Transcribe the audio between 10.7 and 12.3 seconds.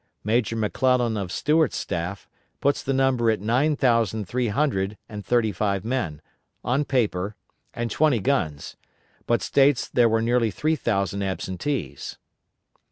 thousand absentees.